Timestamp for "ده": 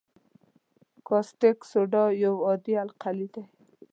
3.33-3.43